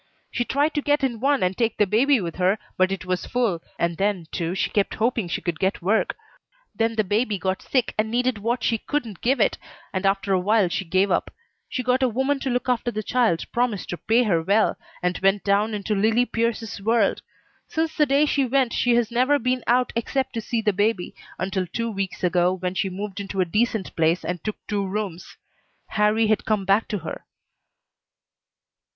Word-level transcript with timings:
She 0.31 0.43
tried 0.45 0.73
to 0.73 0.81
get 0.81 1.03
in 1.03 1.19
one 1.19 1.43
and 1.43 1.55
take 1.55 1.77
the 1.77 1.85
baby 1.85 2.19
with 2.19 2.37
her, 2.37 2.57
but 2.75 2.91
it 2.91 3.05
was 3.05 3.27
full, 3.27 3.61
and 3.77 3.97
then, 3.97 4.25
too, 4.31 4.55
she 4.55 4.71
kept 4.71 4.95
hoping 4.95 5.27
she 5.27 5.41
could 5.43 5.59
get 5.59 5.83
work. 5.83 6.17
Then 6.73 6.95
the 6.95 7.03
baby 7.03 7.37
got 7.37 7.61
sick 7.61 7.93
and 7.99 8.09
needed 8.09 8.39
what 8.39 8.63
she 8.63 8.79
couldn't 8.79 9.21
give 9.21 9.39
it, 9.39 9.59
and 9.93 10.03
after 10.03 10.33
a 10.33 10.39
while 10.39 10.69
she 10.69 10.85
gave 10.85 11.11
up. 11.11 11.31
She 11.69 11.83
got 11.83 12.01
a 12.01 12.09
woman 12.09 12.39
to 12.39 12.49
look 12.49 12.67
after 12.67 12.89
the 12.89 13.03
child, 13.03 13.45
promised 13.51 13.89
to 13.89 13.97
pay 13.97 14.23
her 14.23 14.41
well, 14.41 14.75
and 15.03 15.19
went 15.21 15.43
down 15.43 15.75
into 15.75 15.93
Lillie 15.93 16.25
Pierce's 16.25 16.81
world. 16.81 17.21
Since 17.67 17.95
the 17.95 18.07
day 18.07 18.25
she 18.25 18.43
went 18.43 18.73
she 18.73 18.95
has 18.95 19.11
never 19.11 19.37
been 19.37 19.63
out 19.67 19.93
except 19.95 20.33
to 20.33 20.41
see 20.41 20.63
the 20.63 20.73
baby, 20.73 21.13
until 21.37 21.67
two 21.67 21.91
weeks 21.91 22.23
ago, 22.23 22.53
when 22.53 22.73
she 22.73 22.89
moved 22.89 23.19
into 23.19 23.39
a 23.39 23.45
decent 23.45 23.95
place 23.95 24.25
and 24.25 24.43
took 24.43 24.57
two 24.67 24.83
rooms. 24.83 25.37
Harrie 25.91 26.25
had 26.25 26.43
come 26.43 26.65
back 26.65 26.87
to 26.87 26.97
her." 27.05 27.23